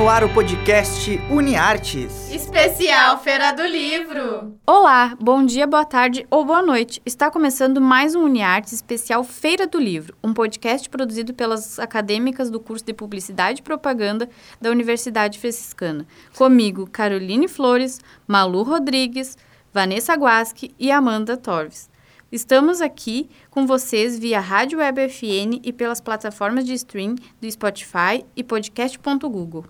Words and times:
no 0.00 0.08
ar 0.08 0.24
o 0.24 0.32
podcast 0.32 1.20
UniArtes. 1.30 2.30
Especial 2.30 3.18
Feira 3.18 3.52
do 3.52 3.62
Livro. 3.66 4.58
Olá, 4.66 5.14
bom 5.20 5.44
dia, 5.44 5.66
boa 5.66 5.84
tarde 5.84 6.26
ou 6.30 6.42
boa 6.42 6.62
noite. 6.62 7.02
Está 7.04 7.30
começando 7.30 7.82
mais 7.82 8.14
um 8.14 8.24
UniArtes 8.24 8.72
especial 8.72 9.22
Feira 9.22 9.66
do 9.66 9.78
Livro, 9.78 10.16
um 10.24 10.32
podcast 10.32 10.88
produzido 10.88 11.34
pelas 11.34 11.78
acadêmicas 11.78 12.50
do 12.50 12.58
curso 12.58 12.82
de 12.82 12.94
Publicidade 12.94 13.60
e 13.60 13.62
Propaganda 13.62 14.26
da 14.58 14.70
Universidade 14.70 15.38
Franciscana. 15.38 16.06
Comigo, 16.34 16.88
Caroline 16.90 17.46
Flores, 17.46 18.00
Malu 18.26 18.62
Rodrigues, 18.62 19.36
Vanessa 19.70 20.14
Guasque 20.14 20.74
e 20.78 20.90
Amanda 20.90 21.36
Torres. 21.36 21.90
Estamos 22.32 22.80
aqui 22.80 23.28
com 23.50 23.66
vocês 23.66 24.18
via 24.18 24.40
Rádio 24.40 24.78
Web 24.78 25.10
FN 25.10 25.60
e 25.62 25.74
pelas 25.74 26.00
plataformas 26.00 26.64
de 26.64 26.72
stream 26.72 27.16
do 27.38 27.50
Spotify 27.50 28.24
e 28.34 28.42
podcast.google. 28.42 29.66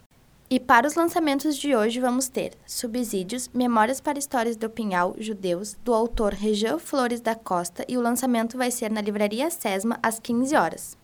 E 0.49 0.61
para 0.61 0.87
os 0.87 0.95
lançamentos 0.95 1.57
de 1.57 1.75
hoje 1.75 1.99
vamos 1.99 2.29
ter 2.29 2.53
Subsídios, 2.65 3.49
Memórias 3.53 3.99
para 3.99 4.17
Histórias 4.17 4.55
do 4.55 4.69
Pinhal, 4.69 5.13
Judeus, 5.19 5.75
do 5.83 5.93
autor 5.93 6.31
Região 6.31 6.79
Flores 6.79 7.19
da 7.19 7.35
Costa, 7.35 7.83
e 7.85 7.97
o 7.97 8.01
lançamento 8.01 8.57
vai 8.57 8.71
ser 8.71 8.89
na 8.89 9.01
Livraria 9.01 9.49
Sesma, 9.49 9.99
às 10.01 10.21
15 10.21 10.55
horas. 10.55 10.97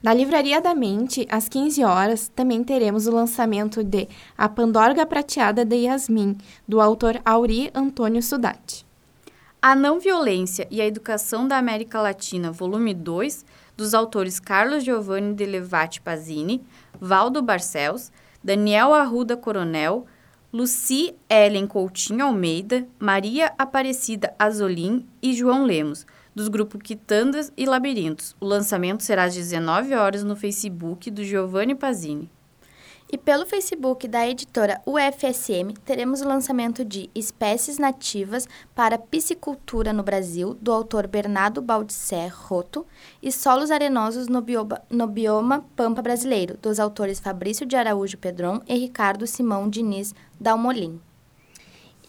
Na 0.00 0.14
Livraria 0.14 0.60
da 0.60 0.76
Mente, 0.76 1.26
às 1.28 1.48
15 1.48 1.82
horas, 1.82 2.28
também 2.28 2.62
teremos 2.62 3.08
o 3.08 3.10
lançamento 3.10 3.82
de 3.82 4.08
A 4.38 4.48
Pandorga 4.48 5.04
Prateada 5.04 5.64
de 5.64 5.78
Yasmin, 5.78 6.38
do 6.66 6.80
autor 6.80 7.20
Auri 7.24 7.68
Antônio 7.74 8.22
Sudati. 8.22 8.86
A 9.60 9.74
Não 9.74 9.98
Violência 9.98 10.68
e 10.70 10.80
a 10.80 10.86
Educação 10.86 11.48
da 11.48 11.58
América 11.58 12.00
Latina, 12.00 12.52
volume 12.52 12.94
2, 12.94 13.44
dos 13.76 13.92
autores 13.92 14.38
Carlos 14.38 14.84
Giovanni 14.84 15.34
de 15.34 15.46
Levati 15.46 16.00
Pazini, 16.00 16.64
Valdo 17.00 17.42
Barcelos, 17.42 18.12
Daniel 18.44 18.92
Arruda 18.92 19.36
Coronel, 19.36 20.04
Luci 20.52 21.14
Ellen 21.30 21.66
Coutinho 21.66 22.26
Almeida, 22.26 22.86
Maria 22.98 23.52
Aparecida 23.56 24.34
Azolim 24.38 25.06
e 25.22 25.32
João 25.32 25.64
Lemos, 25.64 26.04
dos 26.34 26.48
grupos 26.48 26.80
Quitandas 26.82 27.52
e 27.56 27.64
Labirintos. 27.64 28.34
O 28.40 28.44
lançamento 28.44 29.02
será 29.02 29.24
às 29.24 29.34
19 29.34 29.94
horas 29.94 30.24
no 30.24 30.34
Facebook 30.34 31.10
do 31.10 31.22
Giovanni 31.22 31.74
Pazini. 31.74 32.30
E 33.14 33.18
pelo 33.18 33.44
Facebook 33.44 34.08
da 34.08 34.26
editora 34.26 34.80
UFSM, 34.86 35.74
teremos 35.84 36.22
o 36.22 36.26
lançamento 36.26 36.82
de 36.82 37.10
Espécies 37.14 37.76
Nativas 37.76 38.48
para 38.74 38.96
Piscicultura 38.96 39.92
no 39.92 40.02
Brasil, 40.02 40.54
do 40.54 40.72
autor 40.72 41.06
Bernardo 41.06 41.60
Baldisser 41.60 42.32
Roto, 42.34 42.86
e 43.22 43.30
Solos 43.30 43.70
Arenosos 43.70 44.28
no 44.28 44.40
bioma, 44.40 44.80
no 44.88 45.06
bioma 45.06 45.62
Pampa 45.76 46.00
Brasileiro, 46.00 46.56
dos 46.56 46.80
autores 46.80 47.20
Fabrício 47.20 47.66
de 47.66 47.76
Araújo 47.76 48.16
Pedron 48.16 48.62
e 48.66 48.76
Ricardo 48.76 49.26
Simão 49.26 49.68
Diniz 49.68 50.14
Dalmolin. 50.40 50.98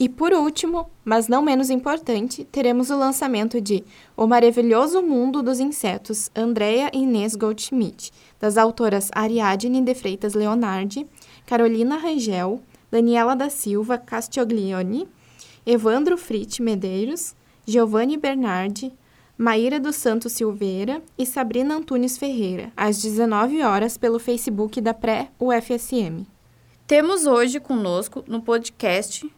E 0.04 0.10
por 0.10 0.34
último, 0.34 0.90
mas 1.06 1.30
não 1.30 1.42
menos 1.42 1.70
importante, 1.70 2.44
teremos 2.44 2.90
o 2.90 2.98
lançamento 2.98 3.62
de 3.62 3.86
O 4.18 4.28
Maravilhoso 4.28 5.02
Mundo 5.02 5.42
dos 5.42 5.62
Insetos, 5.62 6.30
Andrea 6.36 6.92
Inês 6.94 7.38
Goldschmidt, 7.38 8.12
das 8.38 8.58
autoras 8.58 9.10
Ariadne 9.14 9.82
de 9.82 9.96
Freitas 9.96 10.34
Leonardi, 10.34 11.08
Carolina 11.46 11.96
Rangel, 11.96 12.62
Daniela 12.92 13.34
da 13.34 13.50
Silva 13.50 13.98
Castiglione, 13.98 15.08
Evandro 15.66 16.18
Frit 16.18 16.62
Medeiros, 16.62 17.34
Giovanni 17.66 18.18
Bernardi, 18.18 18.92
Maíra 19.38 19.80
dos 19.80 19.96
Santos 19.96 20.34
Silveira 20.34 21.02
e 21.18 21.26
Sabrina 21.26 21.78
Antunes 21.78 22.18
Ferreira, 22.18 22.74
às 22.76 23.02
19 23.02 23.64
horas 23.64 23.98
pelo 23.98 24.20
Facebook 24.20 24.82
da 24.82 24.94
Pré-UFSM. 24.94 26.26
Temos 26.86 27.26
hoje 27.26 27.62
conosco 27.62 28.22
no 28.28 28.42
podcast 28.42 29.32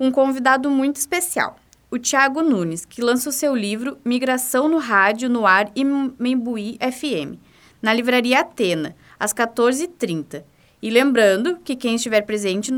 um 0.00 0.10
convidado 0.10 0.70
muito 0.70 0.96
especial, 0.96 1.56
o 1.90 1.98
Tiago 1.98 2.42
Nunes, 2.42 2.86
que 2.86 3.02
lança 3.02 3.28
o 3.28 3.32
seu 3.32 3.54
livro 3.54 3.98
Migração 4.02 4.66
no 4.66 4.78
Rádio, 4.78 5.28
no 5.28 5.46
Ar 5.46 5.70
e 5.76 5.84
Membuí 5.84 6.78
FM, 6.80 7.36
na 7.82 7.92
Livraria 7.92 8.40
Atena, 8.40 8.96
às 9.18 9.34
14h30. 9.34 10.42
E 10.80 10.88
lembrando 10.88 11.58
que 11.62 11.76
quem 11.76 11.96
estiver 11.96 12.22
presente, 12.22 12.72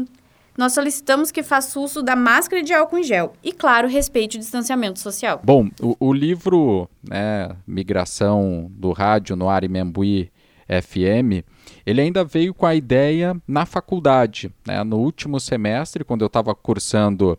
nós 0.59 0.73
solicitamos 0.73 1.31
que 1.31 1.45
faça 1.45 1.79
uso 1.79 2.03
da 2.03 2.17
máscara 2.17 2.63
de 2.63 2.75
álcool 2.75 2.99
em 2.99 3.05
gel 3.05 3.35
e, 3.45 3.53
claro, 3.53 3.87
respeite 3.87 4.37
o 4.37 4.41
distanciamento 4.41 4.99
social. 4.99 5.41
Bom, 5.45 5.69
o, 5.81 5.97
o 6.01 6.13
livro 6.13 6.89
né, 7.09 7.55
Migração 7.65 8.69
do 8.71 8.91
Rádio, 8.91 9.37
no 9.37 9.49
Ar 9.49 9.63
e 9.63 9.69
Membuí 9.69 10.31
FM, 10.67 11.45
ele 11.85 12.01
ainda 12.01 12.25
veio 12.25 12.55
com 12.55 12.67
a 12.67 12.75
ideia 12.75 13.37
na 13.47 13.67
faculdade. 13.67 14.51
Né? 14.67 14.83
No 14.85 14.99
último 14.99 15.39
semestre, 15.41 16.05
quando 16.05 16.23
eu 16.23 16.27
estava 16.27 16.55
cursando 16.55 17.39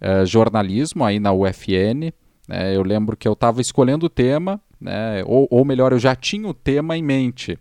uh, 0.00 0.26
jornalismo 0.26 1.04
aí 1.04 1.18
na 1.18 1.32
UFN, 1.32 2.12
né, 2.48 2.76
eu 2.76 2.82
lembro 2.82 3.16
que 3.16 3.26
eu 3.26 3.32
estava 3.32 3.60
escolhendo 3.60 4.06
o 4.06 4.10
tema, 4.10 4.60
né, 4.80 5.22
ou, 5.26 5.48
ou, 5.50 5.64
melhor, 5.64 5.92
eu 5.92 5.98
já 5.98 6.14
tinha 6.14 6.46
o 6.46 6.54
tema 6.54 6.96
em 6.96 7.02
mente, 7.02 7.58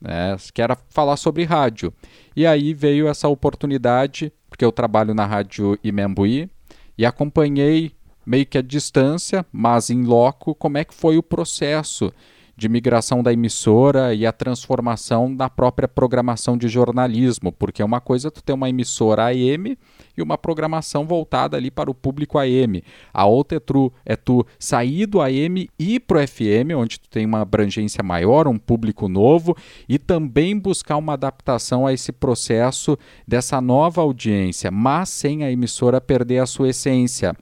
né, 0.00 0.36
que 0.52 0.62
era 0.62 0.76
falar 0.88 1.16
sobre 1.16 1.44
rádio. 1.44 1.92
E 2.34 2.46
aí 2.46 2.72
veio 2.72 3.08
essa 3.08 3.28
oportunidade, 3.28 4.32
porque 4.48 4.64
eu 4.64 4.72
trabalho 4.72 5.14
na 5.14 5.26
rádio 5.26 5.78
Imembuí, 5.84 6.48
e 6.96 7.04
acompanhei 7.04 7.92
meio 8.24 8.46
que 8.46 8.56
a 8.56 8.62
distância, 8.62 9.44
mas 9.52 9.90
em 9.90 10.04
loco, 10.04 10.54
como 10.54 10.78
é 10.78 10.84
que 10.84 10.94
foi 10.94 11.16
o 11.18 11.22
processo 11.22 12.12
de 12.56 12.68
migração 12.68 13.22
da 13.22 13.32
emissora 13.32 14.14
e 14.14 14.26
a 14.26 14.32
transformação 14.32 15.34
da 15.34 15.48
própria 15.48 15.88
programação 15.88 16.56
de 16.56 16.68
jornalismo, 16.68 17.50
porque 17.52 17.82
é 17.82 17.84
uma 17.84 18.00
coisa 18.00 18.30
tu 18.30 18.42
ter 18.42 18.52
uma 18.52 18.68
emissora 18.68 19.26
AM 19.26 19.76
e 20.16 20.22
uma 20.22 20.36
programação 20.36 21.06
voltada 21.06 21.56
ali 21.56 21.70
para 21.70 21.90
o 21.90 21.94
público 21.94 22.38
AM. 22.38 22.82
A 23.12 23.26
outra 23.26 23.56
é 23.56 23.60
tu, 23.60 23.92
é 24.04 24.16
tu 24.16 24.46
sair 24.58 25.06
do 25.06 25.20
AM 25.20 25.68
e 25.78 25.94
ir 25.94 26.00
para 26.00 26.22
o 26.22 26.26
FM, 26.26 26.76
onde 26.76 27.00
tu 27.00 27.08
tem 27.08 27.24
uma 27.24 27.40
abrangência 27.40 28.02
maior, 28.02 28.46
um 28.46 28.58
público 28.58 29.08
novo, 29.08 29.56
e 29.88 29.98
também 29.98 30.58
buscar 30.58 30.96
uma 30.96 31.14
adaptação 31.14 31.86
a 31.86 31.92
esse 31.92 32.12
processo 32.12 32.98
dessa 33.26 33.60
nova 33.60 34.02
audiência, 34.02 34.70
mas 34.70 35.08
sem 35.08 35.44
a 35.44 35.50
emissora 35.50 36.00
perder 36.00 36.38
a 36.38 36.46
sua 36.46 36.68
essência. 36.70 37.34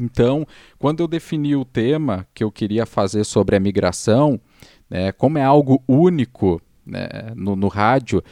Então, 0.00 0.46
quando 0.78 1.00
eu 1.00 1.06
defini 1.06 1.54
o 1.54 1.64
tema 1.64 2.26
que 2.32 2.42
eu 2.42 2.50
queria 2.50 2.86
fazer 2.86 3.24
sobre 3.24 3.54
a 3.54 3.60
migração, 3.60 4.40
né, 4.88 5.12
como 5.12 5.36
é 5.36 5.44
algo 5.44 5.82
único 5.86 6.60
né, 6.86 7.08
no, 7.36 7.54
no, 7.54 7.68
rádio, 7.68 8.22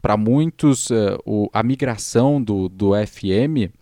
para 0.00 0.16
muitos 0.16 0.90
uh, 0.90 1.18
o, 1.26 1.48
a 1.52 1.62
migração 1.62 2.40
do, 2.40 2.68
do 2.68 2.92
FM 2.94 3.74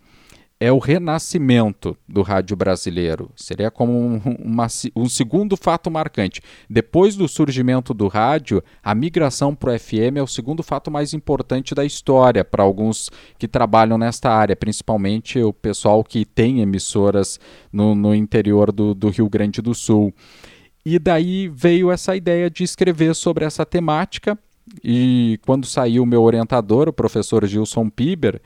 é 0.61 0.71
o 0.71 0.77
renascimento 0.77 1.97
do 2.07 2.21
rádio 2.21 2.55
brasileiro. 2.55 3.31
Seria 3.35 3.71
como 3.71 3.93
um, 3.93 4.21
uma, 4.37 4.67
um 4.95 5.09
segundo 5.09 5.57
fato 5.57 5.89
marcante. 5.89 6.39
Depois 6.69 7.15
do 7.15 7.27
surgimento 7.27 7.95
do 7.95 8.07
rádio, 8.07 8.63
a 8.83 8.93
migração 8.93 9.55
para 9.55 9.73
o 9.73 9.79
FM 9.79 10.17
é 10.17 10.21
o 10.21 10.27
segundo 10.27 10.61
fato 10.61 10.91
mais 10.91 11.15
importante 11.15 11.73
da 11.73 11.83
história 11.83 12.45
para 12.45 12.61
alguns 12.61 13.09
que 13.39 13.47
trabalham 13.47 13.97
nesta 13.97 14.29
área, 14.29 14.55
principalmente 14.55 15.39
o 15.39 15.51
pessoal 15.51 16.03
que 16.03 16.25
tem 16.25 16.61
emissoras 16.61 17.39
no, 17.73 17.95
no 17.95 18.13
interior 18.13 18.71
do, 18.71 18.93
do 18.93 19.09
Rio 19.09 19.27
Grande 19.27 19.63
do 19.63 19.73
Sul. 19.73 20.13
E 20.85 20.99
daí 20.99 21.47
veio 21.47 21.89
essa 21.89 22.15
ideia 22.15 22.51
de 22.51 22.63
escrever 22.63 23.15
sobre 23.15 23.45
essa 23.45 23.65
temática. 23.65 24.37
E 24.83 25.39
quando 25.43 25.65
saiu 25.65 26.03
o 26.03 26.05
meu 26.05 26.21
orientador, 26.21 26.87
o 26.87 26.93
professor 26.93 27.47
Gilson 27.47 27.89
Piber, 27.89 28.39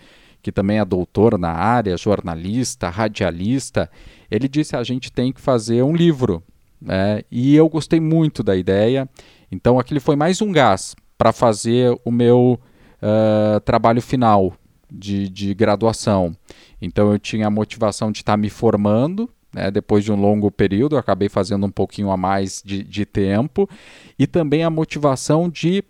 que 0.45 0.51
também 0.51 0.77
é 0.77 0.85
doutor 0.85 1.39
na 1.39 1.49
área, 1.49 1.97
jornalista, 1.97 2.87
radialista, 2.87 3.89
ele 4.29 4.47
disse 4.47 4.75
a 4.75 4.83
gente 4.83 5.11
tem 5.11 5.33
que 5.33 5.41
fazer 5.41 5.81
um 5.81 5.95
livro. 5.95 6.43
Né? 6.79 7.23
E 7.31 7.55
eu 7.55 7.67
gostei 7.67 7.99
muito 7.99 8.43
da 8.43 8.55
ideia. 8.55 9.09
Então 9.51 9.79
aquele 9.79 9.99
foi 9.99 10.15
mais 10.15 10.43
um 10.43 10.51
gás 10.51 10.95
para 11.17 11.33
fazer 11.33 11.99
o 12.05 12.11
meu 12.11 12.59
uh, 13.01 13.59
trabalho 13.61 14.03
final 14.03 14.53
de, 14.87 15.27
de, 15.29 15.51
graduação. 15.55 16.37
Então 16.79 17.11
eu 17.11 17.17
tinha 17.17 17.47
a 17.47 17.49
motivação 17.49 18.11
de 18.11 18.19
estar 18.19 18.33
tá 18.33 18.37
me 18.37 18.51
formando. 18.51 19.27
Né? 19.51 19.71
Depois 19.71 20.03
de 20.03 20.11
um 20.11 20.15
longo 20.15 20.51
período, 20.51 20.95
eu 20.95 20.99
acabei 20.99 21.27
fazendo 21.27 21.65
um 21.65 21.71
pouquinho 21.71 22.11
a 22.11 22.17
mais 22.17 22.61
de, 22.63 22.83
de 22.83 23.03
tempo. 23.03 23.67
E 24.19 24.27
também 24.27 24.63
a 24.63 24.69
motivação 24.69 25.49
de 25.49 25.83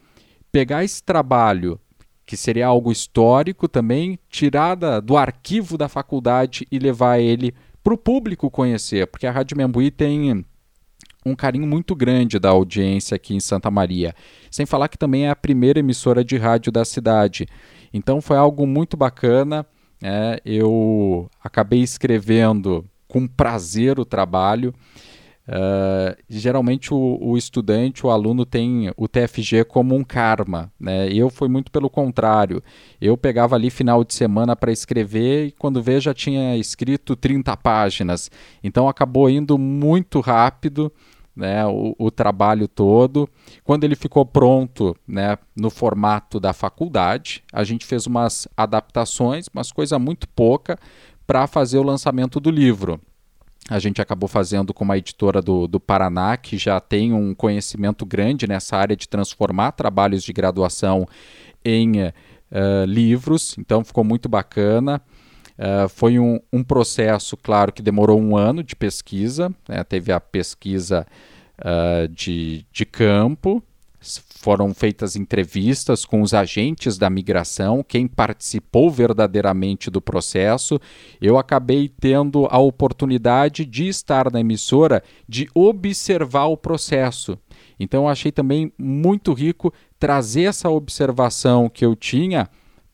pegar 0.49 0.85
esse 0.85 1.03
trabalho 1.03 1.77
que 2.25 2.35
seria 2.35 2.67
algo 2.67 2.91
histórico 2.91 3.67
também, 3.67 4.17
tirada 4.29 4.99
do 4.99 5.15
arquivo 5.15 5.77
da 5.77 5.87
faculdade 5.87 6.67
e 6.71 6.79
levar 6.79 7.19
ele 7.19 7.53
para 7.83 7.93
o 7.93 7.97
público 7.97 8.49
conhecer, 8.49 9.05
porque 9.07 9.27
a 9.27 9.31
Rádio 9.31 9.55
Membuí 9.55 9.91
tem 9.91 10.43
um 11.25 11.35
carinho 11.35 11.67
muito 11.67 11.95
grande 11.95 12.37
da 12.37 12.49
audiência 12.49 13.15
aqui 13.15 13.35
em 13.35 13.39
Santa 13.39 13.71
Maria. 13.71 14.13
Sem 14.51 14.65
falar 14.65 14.87
que 14.87 14.97
também 14.97 15.25
é 15.25 15.29
a 15.29 15.35
primeira 15.35 15.79
emissora 15.79 16.23
de 16.23 16.37
rádio 16.37 16.71
da 16.71 16.85
cidade. 16.85 17.47
Então 17.93 18.21
foi 18.21 18.37
algo 18.37 18.67
muito 18.67 18.95
bacana. 18.95 19.65
É, 20.03 20.39
eu 20.45 21.29
acabei 21.43 21.81
escrevendo 21.81 22.85
com 23.07 23.27
prazer 23.27 23.99
o 23.99 24.05
trabalho. 24.05 24.73
Uh, 25.47 26.17
geralmente 26.27 26.91
o, 26.91 27.19
o, 27.21 27.37
estudante, 27.37 28.05
o 28.05 28.09
aluno 28.09 28.47
tem 28.47 28.91
o 28.97 29.07
TFG 29.07 29.63
como 29.65 29.95
um 29.95 30.03
karma, 30.03 30.71
né? 30.79 31.07
Eu 31.11 31.29
fui 31.29 31.47
muito 31.47 31.71
pelo 31.71 31.87
contrário. 31.89 32.63
Eu 32.99 33.15
pegava 33.15 33.55
ali 33.55 33.69
final 33.69 34.03
de 34.03 34.15
semana 34.15 34.55
para 34.55 34.71
escrever 34.71 35.47
e 35.47 35.51
quando 35.51 35.83
vê 35.83 35.99
já 35.99 36.15
tinha 36.15 36.57
escrito 36.57 37.15
30 37.15 37.55
páginas. 37.57 38.31
Então 38.63 38.87
acabou 38.87 39.29
indo 39.29 39.55
muito 39.55 40.19
rápido, 40.19 40.91
né? 41.35 41.63
O, 41.67 41.95
o 41.99 42.09
trabalho 42.09 42.67
todo. 42.67 43.29
Quando 43.63 43.83
ele 43.83 43.95
ficou 43.95 44.25
pronto, 44.25 44.95
né? 45.07 45.37
No 45.55 45.69
formato 45.69 46.39
da 46.39 46.53
faculdade, 46.53 47.43
a 47.53 47.63
gente 47.63 47.85
fez 47.85 48.07
umas 48.07 48.47
adaptações, 48.57 49.45
mas 49.53 49.71
coisa 49.71 49.99
muito 49.99 50.27
pouca 50.27 50.75
para 51.27 51.45
fazer 51.45 51.77
o 51.77 51.83
lançamento 51.83 52.39
do 52.39 52.49
livro 52.49 52.99
a 53.69 53.79
gente 53.79 54.01
acabou 54.01 54.29
fazendo 54.29 54.73
com 54.73 54.83
uma 54.83 54.97
editora 54.97 55.41
do, 55.41 55.67
do 55.67 55.79
Paraná, 55.79 56.37
que 56.37 56.57
já 56.57 56.79
tem 56.79 57.13
um 57.13 57.33
conhecimento 57.33 58.05
grande 58.05 58.47
nessa 58.47 58.77
área 58.77 58.95
de 58.95 59.09
transformar 59.09 59.71
trabalhos 59.71 60.23
de 60.23 60.31
graduação 60.31 61.07
em 61.63 62.03
uh, 62.03 62.85
livros, 62.85 63.55
então 63.57 63.83
ficou 63.83 64.03
muito 64.03 64.29
bacana. 64.29 65.01
Uh, 65.57 65.89
foi 65.89 66.19
um, 66.19 66.39
um, 66.51 66.63
processo, 66.63 67.35
claro, 67.37 67.71
que 67.71 67.81
demorou 67.81 68.21
um 68.21 68.37
ano 68.37 68.61
de 68.61 68.75
pesquisa, 68.75 69.53
né? 69.67 69.83
teve 69.83 70.11
a 70.11 70.19
pesquisa 70.19 71.07
uh, 71.59 72.07
de, 72.09 72.65
de 72.71 72.85
campo, 72.85 73.63
foram 74.45 74.73
feitas 74.73 75.15
entrevistas 75.15 76.05
com 76.05 76.21
os 76.21 76.33
agentes 76.33 76.97
da 76.97 77.09
migração, 77.09 77.83
quem 77.83 78.07
participou 78.07 78.91
verdadeiramente 78.91 79.89
do 79.89 79.99
processo. 79.99 80.79
Eu 81.19 81.37
acabei 81.37 81.89
tendo 81.89 82.47
a 82.51 82.59
oportunidade 82.59 83.65
de 83.65 83.87
estar 83.87 84.31
na 84.31 84.39
emissora, 84.39 85.03
de 85.27 85.49
observar 85.53 86.45
o 86.45 86.57
processo. 86.57 87.37
Então, 87.79 88.07
achei 88.07 88.31
também 88.31 88.71
muito 88.77 89.33
rico 89.33 89.73
trazer 89.99 90.43
essa 90.43 90.69
observação 90.69 91.67
que 91.67 91.83
eu 91.83 91.95
tinha 91.95 92.47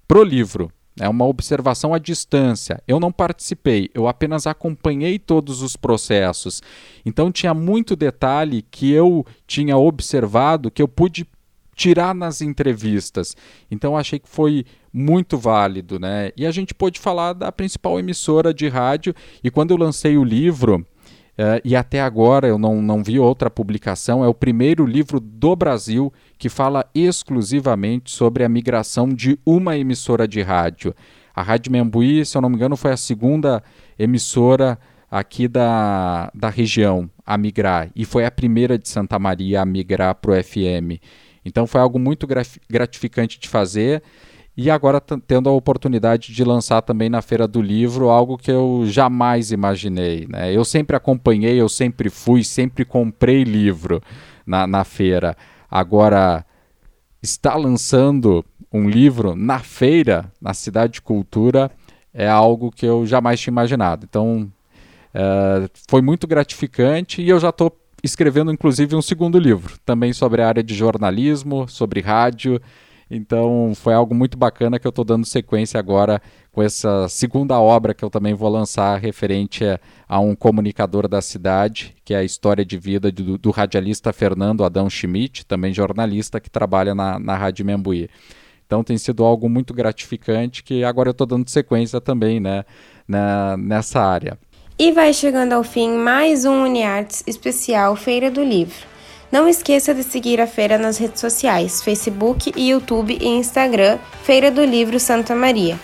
para 0.08 0.20
o 0.20 0.24
livro. 0.24 0.72
É 1.00 1.08
uma 1.08 1.26
observação 1.26 1.94
à 1.94 1.98
distância. 1.98 2.82
Eu 2.88 3.00
não 3.00 3.12
participei, 3.12 3.90
eu 3.94 4.08
apenas 4.08 4.46
acompanhei 4.46 5.18
todos 5.18 5.62
os 5.62 5.76
processos. 5.76 6.62
Então 7.06 7.32
tinha 7.32 7.54
muito 7.54 7.96
detalhe 7.96 8.62
que 8.70 8.92
eu 8.92 9.26
tinha 9.48 9.78
observado 9.78 10.70
que 10.70 10.82
eu 10.82 10.88
pude 10.88 11.26
tirar 11.76 12.14
nas 12.14 12.42
entrevistas. 12.42 13.36
Então 13.70 13.98
achei 13.98 14.20
que 14.20 14.30
foi 14.30 14.66
muito 14.94 15.38
válido, 15.38 15.98
né? 15.98 16.32
E 16.36 16.46
a 16.46 16.52
gente 16.52 16.74
pôde 16.74 17.00
falar 17.00 17.34
da 17.34 17.52
principal 17.52 17.98
emissora 17.98 18.54
de 18.54 18.68
rádio. 18.68 19.16
E 19.44 19.50
quando 19.50 19.72
eu 19.72 19.78
lancei 19.78 20.18
o 20.18 20.24
livro, 20.24 20.86
Uh, 21.32 21.58
e 21.64 21.78
até 21.78 22.02
agora 22.02 22.46
eu 22.46 22.58
não, 22.58 22.82
não 22.82 23.02
vi 23.02 23.18
outra 23.18 23.50
publicação. 23.50 24.24
É 24.24 24.28
o 24.28 24.34
primeiro 24.34 24.86
livro 24.86 25.20
do 25.20 25.56
Brasil 25.56 26.12
que 26.42 26.50
fala 26.50 26.90
exclusivamente 26.96 28.10
sobre 28.10 28.44
a 28.44 28.50
migração 28.50 29.08
de 29.08 29.38
uma 29.46 29.78
emissora 29.78 30.28
de 30.28 30.42
rádio. 30.42 30.92
A 31.36 31.44
Rádio 31.44 31.72
Membuí, 31.72 32.26
se 32.26 32.36
eu 32.36 32.42
não 32.42 32.50
me 32.50 32.56
engano, 32.56 32.76
foi 32.76 32.92
a 32.92 32.98
segunda 32.98 33.62
emissora 33.98 34.80
aqui 35.12 35.48
da, 35.48 36.32
da 36.34 36.50
região 36.50 37.08
a 37.24 37.38
migrar. 37.38 37.92
E 37.96 38.06
foi 38.06 38.26
a 38.26 38.32
primeira 38.32 38.76
de 38.76 38.90
Santa 38.90 39.20
Maria 39.20 39.62
a 39.62 39.66
migrar 39.66 40.16
para 40.16 40.32
o 40.32 40.44
FM. 40.44 40.98
Então 41.46 41.68
foi 41.68 41.80
algo 41.80 42.00
muito 42.00 42.26
gratificante 42.68 43.40
de 43.40 43.48
fazer 43.48 44.02
e 44.58 44.72
agora 44.72 45.00
tendo 45.00 45.48
a 45.48 45.54
oportunidade 45.54 46.34
de 46.34 46.44
lançar 46.44 46.82
também 46.82 47.08
na 47.08 47.22
Feira 47.22 47.48
do 47.48 47.62
Livro 47.62 48.10
algo 48.10 48.36
que 48.36 48.50
eu 48.50 48.82
jamais 48.88 49.52
imaginei. 49.52 50.26
Né? 50.28 50.52
Eu 50.52 50.66
sempre 50.66 50.96
acompanhei, 50.96 51.62
eu 51.62 51.70
sempre 51.70 52.10
fui, 52.10 52.44
sempre 52.44 52.84
comprei 52.84 53.44
livro 53.44 54.02
na, 54.44 54.66
na 54.66 54.84
feira. 54.84 55.38
Agora, 55.72 56.46
está 57.24 57.56
lançando 57.56 58.44
um 58.74 58.90
livro 58.90 59.36
na 59.36 59.60
feira, 59.60 60.30
na 60.42 60.54
Cidade 60.54 60.94
de 60.94 61.02
Cultura, 61.02 61.72
é 62.14 62.28
algo 62.28 62.70
que 62.70 62.86
eu 62.86 63.06
jamais 63.06 63.40
tinha 63.40 63.52
imaginado. 63.52 64.06
Então, 64.10 64.52
uh, 65.16 65.70
foi 65.90 66.02
muito 66.02 66.28
gratificante 66.28 67.22
e 67.22 67.30
eu 67.30 67.40
já 67.40 67.50
estou 67.50 67.74
escrevendo, 68.04 68.52
inclusive, 68.52 68.96
um 68.96 69.02
segundo 69.02 69.40
livro, 69.40 69.78
também 69.86 70.12
sobre 70.12 70.42
a 70.42 70.48
área 70.48 70.64
de 70.64 70.74
jornalismo, 70.74 71.68
sobre 71.70 72.02
rádio. 72.02 72.60
Então 73.14 73.74
foi 73.76 73.94
algo 73.94 74.16
muito 74.16 74.38
bacana 74.38 74.80
que 74.80 74.88
eu 74.88 74.90
estou 74.90 75.04
dando 75.04 75.26
sequência 75.26 75.78
agora 75.78 76.22
com 76.50 76.64
essa 76.64 77.10
segunda 77.10 77.60
obra 77.60 77.94
que 77.94 78.06
eu 78.06 78.10
também 78.10 78.34
vou 78.34 78.48
lançar 78.48 78.98
referente 78.98 79.66
a, 79.66 79.78
a 80.08 80.22
um 80.22 80.34
comunicador 80.34 81.10
da 81.10 81.22
cidade, 81.22 81.94
que 82.06 82.14
é 82.14 82.18
a 82.18 82.24
história 82.24 82.64
de 82.64 82.78
vida 82.78 83.12
do, 83.12 83.38
do 83.38 83.52
radialista 83.52 84.14
Fernando 84.14 84.64
Adão 84.64 84.90
Schmidt, 84.90 85.46
também 85.46 85.74
jornalista 85.74 86.40
que 86.40 86.50
trabalha 86.50 86.96
na, 86.96 87.20
na 87.20 87.36
Rádio 87.36 87.66
Membuí. 87.66 88.10
Então 88.66 88.82
tem 88.82 88.98
sido 88.98 89.26
algo 89.26 89.50
muito 89.50 89.74
gratificante 89.74 90.64
que 90.64 90.86
agora 90.86 91.10
eu 91.10 91.12
estou 91.12 91.28
dando 91.28 91.50
sequência 91.50 92.00
também 92.00 92.40
né, 92.40 92.64
na, 93.06 93.58
nessa 93.58 94.00
área. 94.00 94.40
E 94.80 94.94
vai 94.94 95.14
chegando 95.14 95.52
ao 95.52 95.66
fim 95.66 95.98
mais 95.98 96.46
um 96.46 96.64
UniArtes 96.64 97.26
especial 97.28 97.94
Feira 97.98 98.32
do 98.32 98.42
Livro. 98.42 98.88
Não 99.32 99.48
esqueça 99.48 99.94
de 99.94 100.04
seguir 100.04 100.42
a 100.42 100.48
feira 100.48 100.78
nas 100.78 100.98
redes 100.98 101.22
sociais, 101.22 101.82
Facebook, 101.82 102.52
YouTube 102.58 103.18
e 103.20 103.28
Instagram, 103.28 103.98
Feira 104.24 104.52
do 104.52 104.64
Livro 104.64 105.00
Santa 105.00 105.34
Maria. 105.34 105.80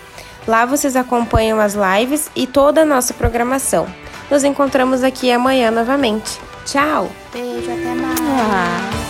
Lá 0.46 0.66
vocês 0.66 0.96
acompanham 0.96 1.58
as 1.58 1.74
lives 1.74 2.30
e 2.36 2.46
toda 2.46 2.82
a 2.82 2.84
nossa 2.84 3.14
programação. 3.14 3.86
Nos 4.30 4.44
encontramos 4.44 5.02
aqui 5.02 5.30
amanhã 5.30 5.70
novamente. 5.70 6.38
Tchau! 6.66 7.10
Beijo, 7.32 7.70
até 7.70 7.94
mais! 7.94 9.07